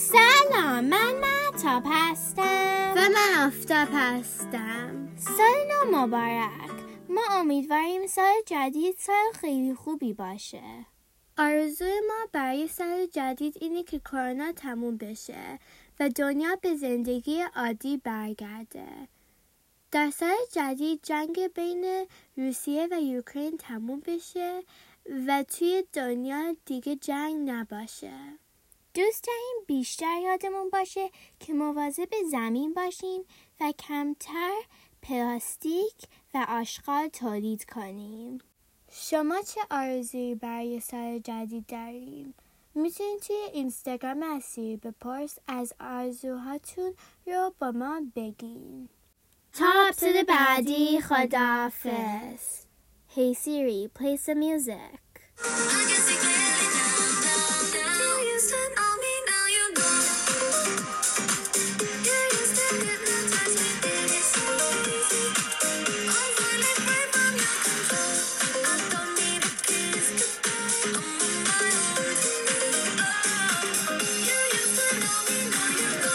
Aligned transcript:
سلام 0.00 0.84
من 0.84 1.14
مهتاب 1.20 1.82
هستم. 1.86 2.94
و 2.96 3.00
من 3.00 3.46
آفتاب 3.46 3.88
هستم. 3.92 5.08
سال 5.16 5.66
نو 5.68 5.98
مبارک. 5.98 6.70
ما 7.08 7.20
امیدواریم 7.30 8.06
سال 8.06 8.34
جدید 8.46 8.96
سال 8.98 9.32
خیلی 9.40 9.74
خوبی 9.74 10.12
باشه. 10.12 10.62
آرزوی 11.38 12.00
ما 12.08 12.26
برای 12.32 12.68
سال 12.68 13.06
جدید 13.06 13.56
اینه 13.60 13.82
که 13.82 13.98
کرونا 13.98 14.52
تموم 14.52 14.96
بشه 14.96 15.58
و 16.00 16.08
دنیا 16.08 16.56
به 16.62 16.76
زندگی 16.76 17.42
عادی 17.56 17.96
برگرده. 17.96 18.88
در 19.92 20.10
سال 20.10 20.36
جدید 20.52 21.00
جنگ 21.02 21.52
بین 21.54 22.06
روسیه 22.36 22.88
و 22.90 23.00
یوکرین 23.00 23.56
تموم 23.56 24.00
بشه 24.00 24.62
و 25.26 25.42
توی 25.42 25.84
دنیا 25.92 26.56
دیگه 26.64 26.96
جنگ 26.96 27.50
نباشه. 27.50 28.12
دوست 28.94 29.24
داریم 29.24 29.64
بیشتر 29.66 30.20
یادمون 30.24 30.70
باشه 30.70 31.10
که 31.40 31.52
مواظب 31.52 32.08
زمین 32.30 32.74
باشیم 32.74 33.22
و 33.60 33.72
کمتر 33.78 34.54
پلاستیک 35.02 35.94
و 36.34 36.46
آشغال 36.48 37.08
تولید 37.08 37.64
کنیم 37.64 38.38
شما 38.92 39.42
چه 39.42 39.60
آرزویی 39.70 40.34
برای 40.34 40.80
سال 40.80 41.18
جدید 41.18 41.66
داریم؟ 41.66 42.34
می‌تونید 42.74 43.20
توی 43.20 43.36
اینستاگرام 43.52 44.22
اصیری 44.22 44.76
بپرس 44.76 45.38
از 45.46 45.72
آرزوهاتون 45.80 46.94
رو 47.26 47.54
با 47.58 47.70
ما 47.70 48.02
بگین 48.16 48.88
تا 49.52 49.66
اپسود 49.88 50.26
بعدی 50.26 51.00
خداحافظ 51.00 52.60
Hey 53.16 53.34
Siri, 53.34 53.88
play 53.92 54.16
some 54.16 54.38
music. 54.38 55.00